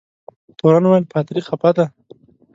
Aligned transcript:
تورن 0.57 0.83
وویل 0.85 1.05
پادري 1.11 1.41
خفه 1.47 1.69
دی. 1.75 1.85